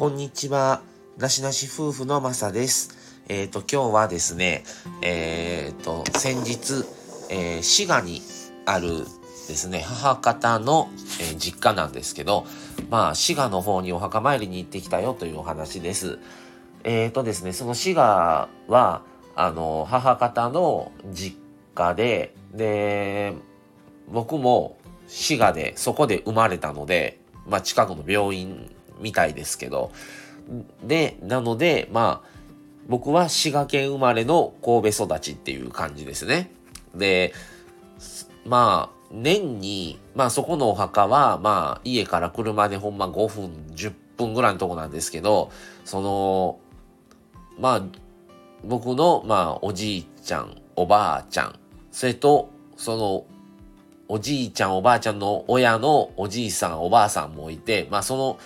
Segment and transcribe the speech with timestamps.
[0.00, 0.80] こんにちは。
[1.18, 3.20] なしなし夫婦のまさです。
[3.28, 4.64] えっ、ー、と、今日はですね、
[5.02, 6.86] えっ、ー、と、先日、
[7.28, 8.22] えー、滋賀に
[8.64, 9.04] ある
[9.46, 10.88] ですね、母方の、
[11.20, 12.46] え実家なんですけど、
[12.88, 16.18] まあ、滋賀の方にお墓参りに行ってきたよというお話です。
[16.82, 19.02] えっ、とですね、その滋賀は、
[19.36, 21.36] あの、母方の実
[21.74, 23.34] 家で、で、
[24.08, 24.78] 僕も
[25.08, 29.90] 滋賀で、そこで生まれたので、まあ、近くの病院みたいですけど。
[30.84, 32.28] で、なので、まあ、
[32.88, 36.50] 僕は滋賀県生まれの神戸育ちっていう感じですね。
[36.94, 37.32] で、
[38.44, 45.50] まあ、年に、まあそこのお墓は、まあ家から車でほんま5分、10分ぐらいのとこなんですけど、
[45.84, 46.58] その、
[47.58, 47.82] まあ、
[48.64, 51.58] 僕の、まあおじいちゃん、おばあちゃん、
[51.90, 53.24] それと、その、
[54.08, 58.38] おじいちゃん、おばあちゃんの親のおじいさん、おばあさんもいて、まあその、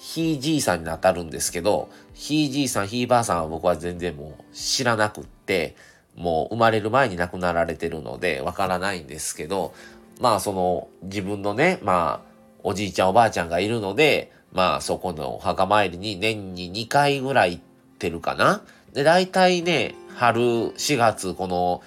[0.00, 5.76] ひいじいさんに当たるんですけど、ひいじいさん、ひいばあさんは僕は全然もう知らなくって、
[6.16, 9.74] もう生まれる前に亡くなられてるのでわからないんですけど、
[10.18, 12.30] まあその自分のね、まあ
[12.62, 17.62] おじいちゃんおばあちゃんがいるので、まあそこのお墓参りに年に2回ぐらい行っ
[17.98, 18.62] てるかな。
[18.94, 21.82] で、大体ね、春4月この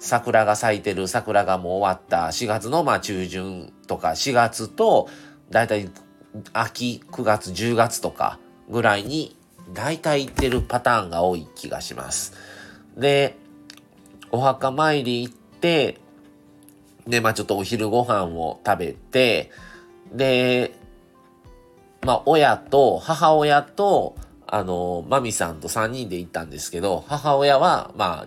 [0.00, 5.08] 桜が咲いてる桜がもう終わった4月のまあ中旬とか4月と
[5.50, 5.88] 大体
[6.52, 9.36] 秋、9月、10月とかぐらいに
[9.72, 12.34] 大体行ってるパターンが多い気がします。
[12.96, 13.36] で、
[14.30, 15.98] お墓参り行って、
[17.06, 19.50] で、まあちょっとお昼ご飯を食べて、
[20.12, 20.78] で、
[22.02, 28.26] まあ親と母親と、あの、マミさんと3人で行ったんですけど、母親は、ま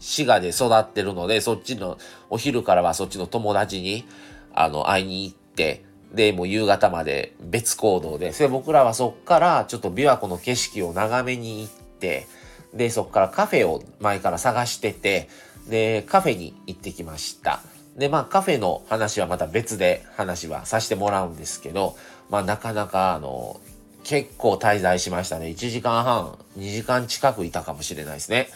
[0.00, 1.98] 滋賀で育ってるので、そっちの、
[2.30, 4.06] お昼からはそっちの友達に、
[4.54, 12.26] あの、会いに行って、で、もう夕方まで別行動で、それ僕らはそっからちょっと琵琶湖の景色を眺めに行って、
[12.72, 15.28] で、そっからカフェを前から探してて、
[15.68, 17.60] で、カフェに行ってきました。
[17.96, 21.96] で、まあカフェの話はまた別で話はさせてもらうんですけど、
[22.30, 23.60] まあなかなかあの、
[24.02, 25.46] 結構滞在しましたね。
[25.46, 28.48] 1時間半、2時間近くいたかもしれないですね。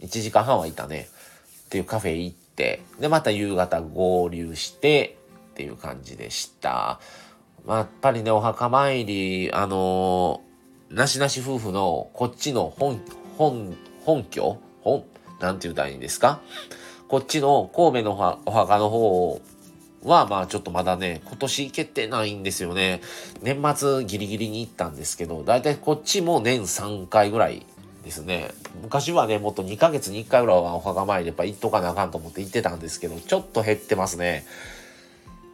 [0.00, 1.08] 1時間半はいたね。
[1.66, 5.17] っていうカフェ行って、で、また夕方合流して、
[5.58, 7.00] っていう感じでした。
[7.66, 13.00] まあ、やっぱりね、お墓参り、あのー、なしなし夫婦のこっちの本、
[13.36, 14.60] 本、本拠？
[14.82, 15.04] 本、
[15.40, 16.40] なんて言うたらいいんですか？
[17.08, 19.42] こっちの神戸のお墓の方
[20.04, 23.00] は、まあちょっとまだね、今年行けてないんですよね。
[23.42, 27.66] 年末ギリギリに行ったんですけど、だいたいこっちも年3回ぐらい
[28.04, 28.52] ですね。
[28.80, 34.46] 昔はね、もっと2ヶ月に1回ぐらいはお墓参りでやっぱ行っとかなあかんと思って行ってたんですけど、ちょっと減ってますね。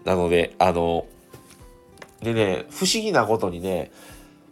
[0.05, 1.07] なので、あの、
[2.23, 3.91] でね、不思議なことにね、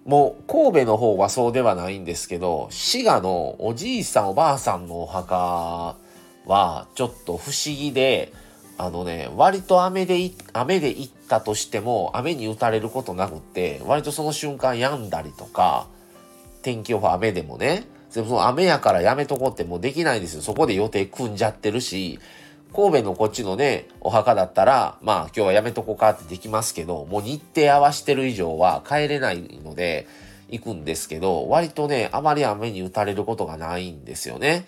[0.05, 5.97] もう神戸の方はそうではないんですけど、滋賀のおじいさんおばあさんのお墓
[6.47, 8.33] はちょっと不思議で、
[8.79, 15.87] あのね、割と雨で、雨で行ったとしても、雨に打たれることなくって、割とその瞬間病んだりとか、
[16.63, 20.43] 天気予報雨でもね、でもその雨やからやめとこうってもうできないんですよ。
[20.43, 22.19] そこで予定組んじゃってるし、
[22.75, 30.07] 神戸のこっちのね、お墓だったら、まあ今日はやめとこうかってできますけど、もう日程合わしてる以上は帰れないので、
[30.49, 34.67] 行くんですけど、割とね、あまり雨に打たれることがないんですよね。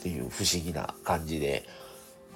[0.00, 1.64] っていう不思議な感じで。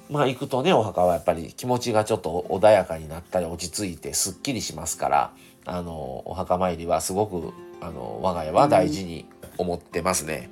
[0.09, 5.33] まあ行くとね、お墓はやっぱり気持ちがちょっと穏やかになったり落ち着いてすっきりしますから、
[5.65, 9.27] あの、お墓参りはすごく、あの、我が家は大事に
[9.59, 10.49] 思ってますね。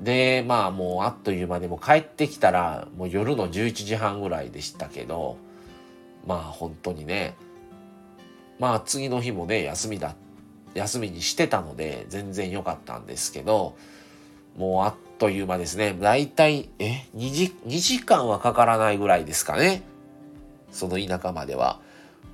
[0.00, 5.36] で、まあもうあっという間でも帰ってきたらもう夜の11時半ぐらいでしたけど、
[6.26, 7.34] まあ本当にね、
[8.58, 10.14] まあ次の日もね、休みだ、
[10.74, 13.76] 休みにしてたので全然良かったんですけど、
[14.56, 15.96] もうあっという間ですね。
[16.00, 19.82] だいたい、え、2時、2時間はかからないぐらいですかね。
[20.70, 21.80] その田舎までは。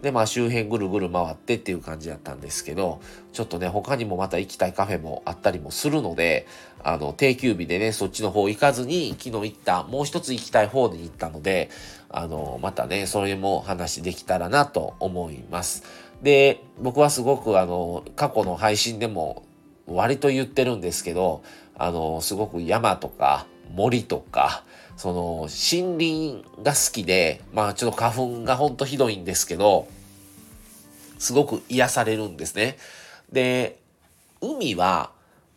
[0.05, 3.01] で、まあ周辺ぐるぐる回ってっていう感じだったんですけど、
[3.33, 6.47] ちょっとね、他にもまた行きたいカフェもあったりもするので、
[6.83, 11.71] あの、定休日でね、そっちの方行かずに、昨日行った、もう一つ行きたい方に行ったので、
[12.11, 15.85] あの、またね、それも話できたらなと思います。
[16.23, 19.43] で、僕はすごくあの、過去の配信でも
[19.87, 21.43] 割と言ってるんですけど、
[21.79, 24.65] あの、すごく山とか森とか、
[24.97, 29.89] その森林が好きで、まあちょっと花粉がほんとひどいんですけど、
[31.25, 32.77] すごく癒されるんですね。
[33.33, 33.79] で、
[34.41, 35.11] 海は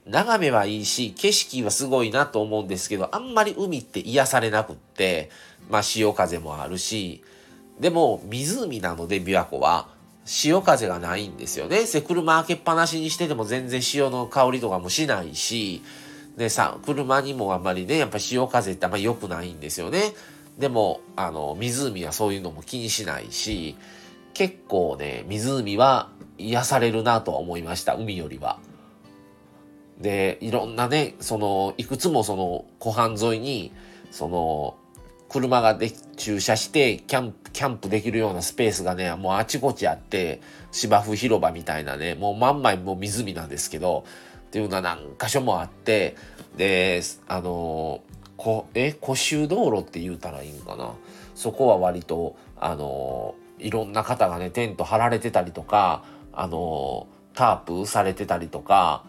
[0.06, 5.30] 眺めはいいし、景色はすごいなと思うんですけど、あんまり海って癒されなくって、
[5.70, 7.22] まあ潮風もあるし、
[7.80, 9.90] でも湖なので琵琶湖は、
[10.26, 11.86] 潮風がないんですよね。
[11.86, 15.84] で、車開けっぱなしにしてても全然潮の香りとかもしないし、
[16.38, 20.14] でさ、車にもあんまりね、やっぱ潮風ってあんまり良くないんですよね。
[20.58, 23.76] でも、あの、湖はそういうのも気にしないし、
[24.38, 28.60] 結構ね、湖は癒されるなとは思いました、海よりは。
[30.00, 33.72] で、いろんなね、その、いくつもその、湖畔沿いに、
[34.12, 34.76] その、
[35.28, 40.40] 車がで駐車してキャンプ、キャンプできるようなスペースがね、もうあちこちあって、
[40.72, 44.06] 芝生広場みたいなね、もう万枚もう湖なんですけど、
[44.46, 46.16] っていうのは何箇所もあって、
[46.56, 48.02] で、あの、
[48.38, 50.92] こ、え、古州道路って言うたらいいんかな？
[51.34, 59.04] そこは割と、あの、いろんな方がね、テント張られてたりとか、あの、タープされてたりとか、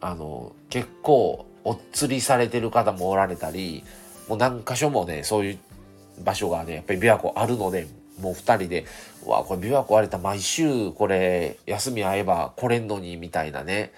[0.00, 3.84] あの、結構、お釣りされてる方もおられたり、
[4.28, 5.58] もう何箇所もね、そういう
[6.24, 7.86] 場所がね、やっぱり琵琶湖あるので、
[8.20, 8.84] もう二人で、
[9.26, 13.92] うわ、これ琵琶湖あれた毎週これ休み合えば来れんのに、みたいなね。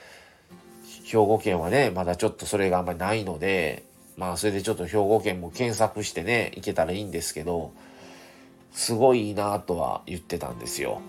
[1.04, 3.84] 兵庫県はね、まだちょっとそれがあんまりないので、
[4.16, 7.72] まあそれでちょっと兵庫県も検索してね、行けたらいいんですけど、
[8.72, 11.00] すごいいいなとは言ってたんですよ。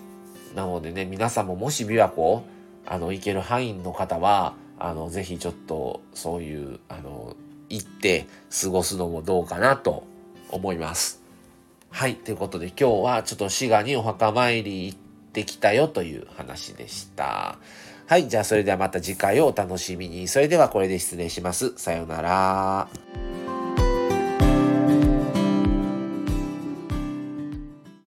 [0.56, 2.44] なのでね、皆さんももし琵琶湖、
[2.86, 7.36] あの、行ける範囲の方は、あの、ぜひちょっと、そういう、あの、
[7.69, 8.28] 行って
[8.62, 10.04] 過ごすのもどうかなと
[10.50, 11.22] 思います。
[11.90, 12.16] はい。
[12.16, 14.98] ということで今日はちょっと滋賀にお墓参り行っ
[15.34, 17.57] てきたよという話でした。
[18.07, 18.28] はい。
[18.28, 20.28] じゃあそれではまた次回をお楽しみに。
[20.28, 21.74] それではこれで失礼します。
[21.78, 23.31] さようなら。